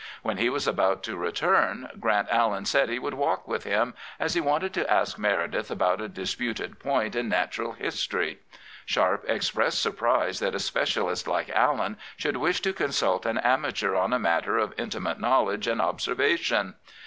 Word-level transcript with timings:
When 0.23 0.37
he 0.39 0.49
was 0.49 0.67
about 0.67 1.03
to 1.03 1.15
return, 1.15 1.87
Grant 1.99 2.27
Allen 2.31 2.65
said 2.65 2.89
he 2.89 2.97
would 2.97 3.13
walk 3.13 3.47
with 3.47 3.65
him, 3.65 3.93
as 4.19 4.33
he 4.33 4.41
wanted 4.41 4.73
to 4.73 4.91
ask 4.91 5.19
Meredith 5.19 5.69
about 5.69 6.01
a 6.01 6.07
disputed 6.07 6.79
point 6.79 7.15
in 7.15 7.29
natural 7.29 7.73
history. 7.73 8.39
Sharp 8.83 9.23
expressed 9.27 9.79
surprise 9.79 10.39
that 10.39 10.55
a 10.55 10.59
specialist 10.59 11.27
like 11.27 11.51
Allen 11.51 11.97
should 12.17 12.37
wish 12.37 12.61
to 12.61 12.73
consult 12.73 13.27
an 13.27 13.37
amateur 13.37 13.93
on 13.93 14.11
a 14.11 14.17
matter 14.17 14.57
of 14.57 14.73
intimate 14.75 15.19
knowledge 15.19 15.67
and 15.67 15.79
observation. 15.79 16.73